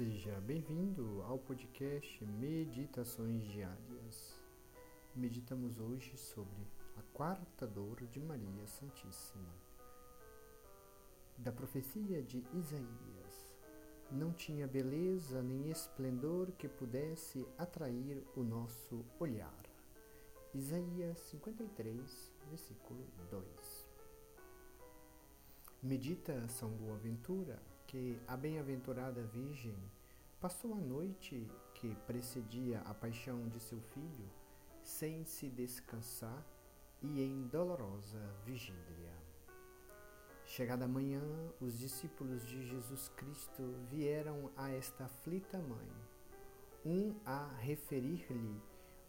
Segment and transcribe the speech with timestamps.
[0.00, 4.34] Seja bem-vindo ao podcast Meditações Diárias.
[5.14, 9.54] Meditamos hoje sobre a quarta dor de Maria Santíssima.
[11.36, 13.54] Da profecia de Isaías,
[14.10, 19.62] não tinha beleza nem esplendor que pudesse atrair o nosso olhar.
[20.54, 23.79] Isaías 53, versículo 2.
[25.82, 29.74] Medita São Boaventura que a bem-aventurada Virgem
[30.38, 34.28] passou a noite que precedia a paixão de seu filho
[34.82, 36.44] sem se descansar
[37.00, 39.10] e em dolorosa vigília.
[40.44, 41.22] Chegada a manhã,
[41.58, 45.88] os discípulos de Jesus Cristo vieram a esta aflita mãe,
[46.84, 48.60] um a referir-lhe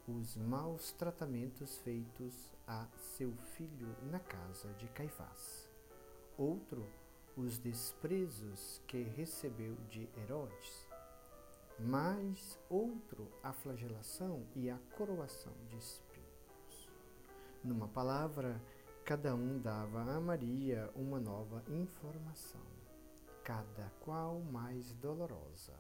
[0.08, 5.61] os maus tratamentos feitos a seu filho na casa de Caifás,
[6.42, 6.84] outro
[7.38, 10.88] os desprezos que recebeu de Herodes,
[11.80, 16.90] mais outro a flagelação e a coroação de espinhos.
[17.64, 18.60] Numa palavra,
[19.06, 22.66] cada um dava a Maria uma nova informação,
[23.44, 25.76] cada qual mais dolorosa,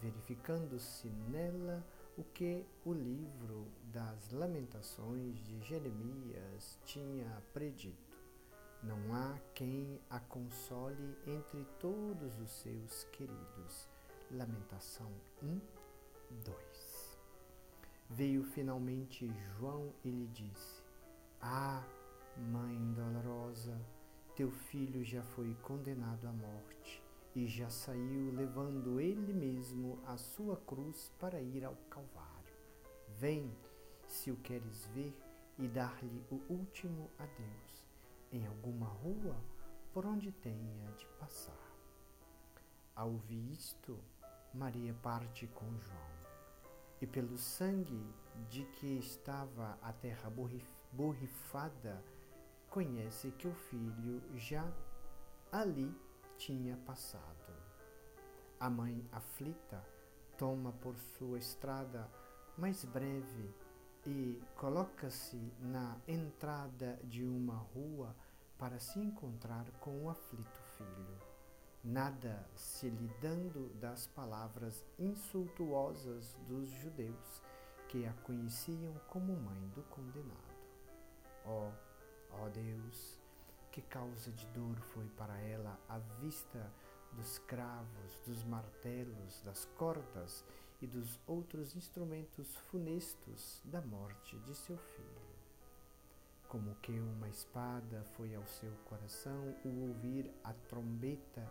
[0.00, 1.84] verificando-se nela
[2.16, 8.11] o que o livro das Lamentações de Jeremias tinha predito
[8.82, 13.88] não há quem a console entre todos os seus queridos.
[14.28, 15.08] Lamentação
[15.40, 15.60] 1,
[16.44, 17.18] 2.
[18.10, 20.82] Veio finalmente João e lhe disse:
[21.40, 21.84] Ah,
[22.36, 23.80] mãe dolorosa,
[24.34, 27.00] teu filho já foi condenado à morte
[27.36, 32.52] e já saiu levando ele mesmo a sua cruz para ir ao Calvário.
[33.16, 33.48] Vem,
[34.08, 35.16] se o queres ver,
[35.58, 37.91] e dar-lhe o último adeus
[38.32, 39.36] em alguma rua
[39.92, 41.72] por onde tenha de passar.
[42.96, 43.98] Ao ouvir isto,
[44.54, 46.12] Maria parte com João,
[47.00, 48.06] e pelo sangue
[48.48, 50.30] de que estava a terra
[50.92, 52.02] borrifada,
[52.70, 54.66] conhece que o filho já
[55.50, 55.94] ali
[56.38, 57.52] tinha passado.
[58.58, 59.84] A mãe aflita
[60.38, 62.08] toma por sua estrada
[62.56, 63.54] mais breve
[64.06, 68.14] e coloca-se na entrada de uma rua
[68.62, 71.18] para se encontrar com o aflito filho,
[71.82, 77.42] nada se lhe dando das palavras insultuosas dos judeus
[77.88, 80.54] que a conheciam como mãe do condenado.
[81.44, 81.72] Ó, oh,
[82.36, 83.18] ó oh Deus,
[83.72, 86.72] que causa de dor foi para ela a vista
[87.14, 90.44] dos cravos, dos martelos, das cordas
[90.80, 95.41] e dos outros instrumentos funestos da morte de seu filho.
[96.48, 101.50] Como que uma espada foi ao seu coração o ouvir a trombeta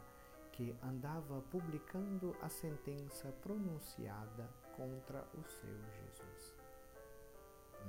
[0.51, 6.55] que andava publicando a sentença pronunciada contra o seu Jesus.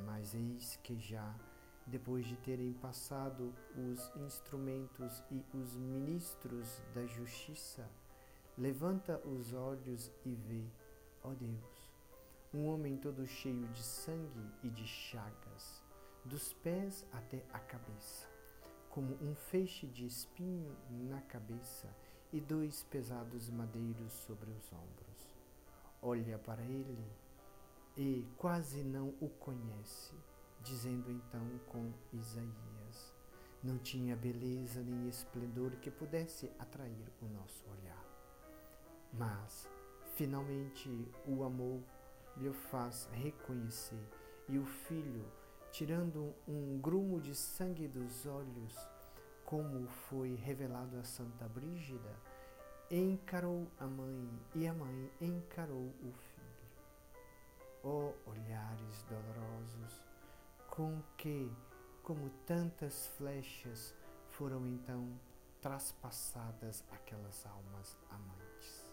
[0.06, 1.34] Mas eis que já,
[1.86, 7.88] depois de terem passado os instrumentos e os ministros da justiça,
[8.56, 10.64] levanta os olhos e vê,
[11.22, 11.92] ó Deus,
[12.54, 15.81] um homem todo cheio de sangue e de chagas
[16.24, 18.28] dos pés até a cabeça,
[18.90, 21.88] como um feixe de espinho na cabeça
[22.32, 25.36] e dois pesados madeiros sobre os ombros.
[26.00, 27.04] Olha para ele
[27.96, 30.14] e quase não o conhece,
[30.62, 33.14] dizendo então com Isaías:
[33.62, 38.04] Não tinha beleza nem esplendor que pudesse atrair o nosso olhar.
[39.12, 39.68] Mas,
[40.14, 40.88] finalmente,
[41.26, 41.82] o amor
[42.36, 44.02] lhe faz reconhecer
[44.48, 45.24] e o filho
[45.72, 48.76] tirando um grumo de sangue dos olhos,
[49.44, 52.14] como foi revelado a Santa Brígida,
[52.90, 56.42] encarou a mãe e a mãe encarou o filho.
[57.82, 60.04] Oh, olhares dolorosos,
[60.70, 61.50] com que,
[62.02, 63.94] como tantas flechas,
[64.28, 65.08] foram então
[65.60, 68.92] traspassadas aquelas almas amantes.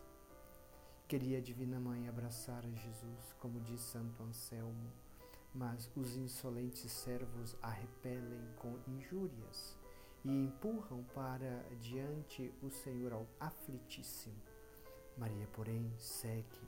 [1.08, 4.92] Queria a Divina Mãe abraçar a Jesus, como diz Santo Anselmo,
[5.54, 9.78] mas os insolentes servos a repelem com injúrias
[10.24, 14.36] e empurram para diante o Senhor aflitíssimo.
[15.18, 16.62] Maria, porém, segue,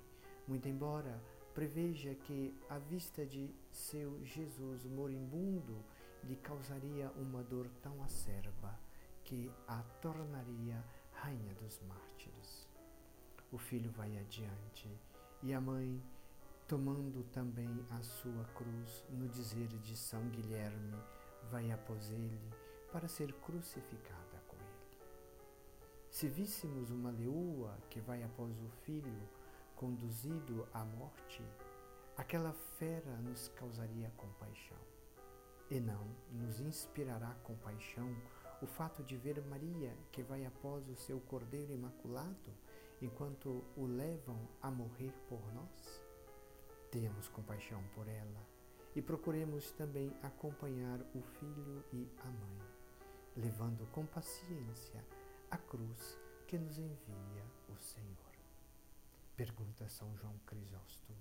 [0.48, 1.22] muito embora
[1.54, 5.84] preveja que a vista de seu Jesus moribundo
[6.24, 8.80] lhe causaria uma dor tão acerba
[9.24, 12.68] que a tornaria rainha dos mártires.
[13.52, 14.90] O filho vai adiante
[15.44, 16.02] e a mãe
[16.72, 20.96] tomando também a sua cruz, no dizer de São Guilherme,
[21.52, 22.40] vai após ele
[22.94, 25.04] para ser crucificada com ele.
[26.10, 29.28] Se víssemos uma leoa que vai após o filho
[29.76, 31.44] conduzido à morte,
[32.16, 34.80] aquela fera nos causaria compaixão.
[35.70, 38.16] E não nos inspirará compaixão
[38.62, 42.54] o fato de ver Maria que vai após o seu Cordeiro Imaculado
[43.02, 46.01] enquanto o levam a morrer por nós?
[46.92, 48.46] Tenhamos compaixão por ela
[48.94, 52.62] e procuremos também acompanhar o filho e a mãe,
[53.38, 55.02] levando com paciência
[55.50, 58.32] a cruz que nos envia o Senhor.
[59.38, 61.18] Pergunta São João Crisóstomo: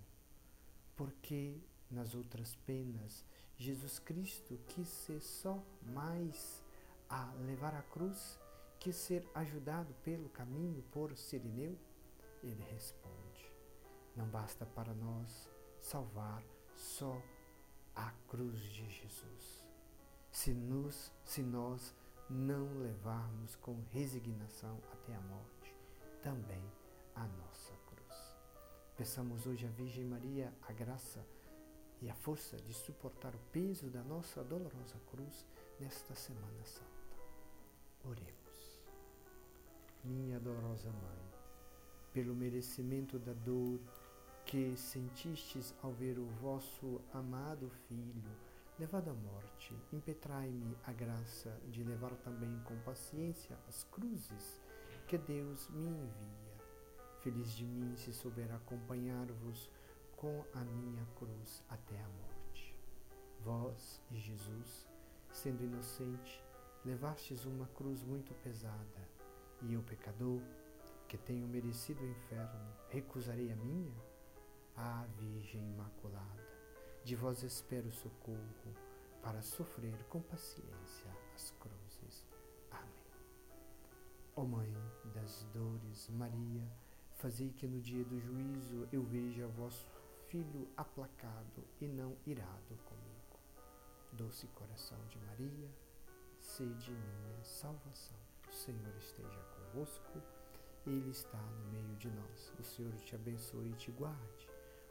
[0.96, 3.24] por que nas outras penas
[3.56, 5.62] Jesus Cristo quis ser só
[5.94, 6.60] mais
[7.08, 8.40] a levar a cruz
[8.80, 11.78] que ser ajudado pelo caminho por Sirineu?
[12.42, 13.52] Ele responde:
[14.16, 15.48] Não basta para nós
[15.80, 16.42] salvar
[16.76, 17.20] só
[17.96, 19.64] a cruz de Jesus.
[20.30, 21.94] Se, nos, se nós
[22.28, 25.74] não levarmos com resignação até a morte,
[26.22, 26.62] também
[27.14, 28.36] a nossa cruz.
[28.96, 31.26] Peçamos hoje à Virgem Maria a graça
[32.00, 35.44] e a força de suportar o peso da nossa dolorosa cruz
[35.78, 36.90] nesta Semana Santa.
[38.04, 38.80] Oremos.
[40.04, 41.30] Minha dolorosa Mãe,
[42.12, 43.80] pelo merecimento da dor
[44.50, 48.36] que sentistes ao ver o vosso amado Filho
[48.80, 54.60] levado à morte, impetrai-me a graça de levar também com paciência as cruzes
[55.06, 56.56] que Deus me envia.
[57.20, 59.70] Feliz de mim se souber acompanhar-vos
[60.16, 62.76] com a minha cruz até a morte.
[63.44, 64.88] Vós Jesus,
[65.30, 66.42] sendo inocente,
[66.84, 69.08] levastes uma cruz muito pesada,
[69.62, 70.42] e eu, pecador,
[71.06, 74.09] que tenho merecido o inferno, recusarei a minha?
[74.76, 76.48] Ah, Virgem Imaculada,
[77.04, 78.74] de vós espero socorro
[79.22, 82.26] para sofrer com paciência as cruzes.
[82.70, 83.04] Amém.
[84.36, 84.74] Ó Mãe
[85.14, 86.66] das dores, Maria,
[87.14, 89.86] fazei que no dia do juízo eu veja vosso
[90.30, 93.36] Filho aplacado e não irado comigo.
[94.12, 95.68] Doce coração de Maria,
[96.38, 98.16] sede minha salvação.
[98.48, 100.22] O Senhor esteja convosco,
[100.86, 102.52] Ele está no meio de nós.
[102.60, 104.48] O Senhor te abençoe e te guarde.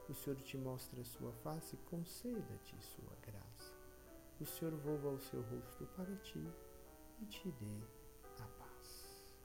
[0.10, 3.72] O Senhor te mostre a sua face conceda-te sua graça.
[4.42, 6.44] O Senhor volva o seu rosto para ti
[7.22, 7.84] e te dê
[8.40, 9.38] a paz.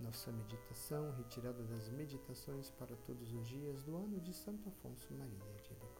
[0.00, 5.52] Nossa meditação retirada das meditações para todos os dias do ano de Santo Afonso Maria
[5.62, 5.99] de Ligório.